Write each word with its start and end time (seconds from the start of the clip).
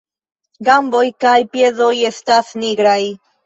Gamboj 0.69 1.03
kaj 1.25 1.35
piedoj 1.53 1.93
estas 2.13 2.53
nigraj. 2.67 3.01